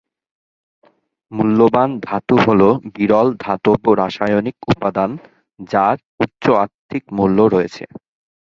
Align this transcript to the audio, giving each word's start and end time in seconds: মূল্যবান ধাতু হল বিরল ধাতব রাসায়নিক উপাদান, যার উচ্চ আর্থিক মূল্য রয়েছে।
মূল্যবান 1.31 1.89
ধাতু 2.05 2.35
হল 2.45 2.61
বিরল 2.95 3.27
ধাতব 3.39 3.81
রাসায়নিক 4.01 4.57
উপাদান, 4.67 5.09
যার 5.69 5.97
উচ্চ 6.19 6.43
আর্থিক 6.63 7.03
মূল্য 7.17 7.37
রয়েছে। 7.45 7.83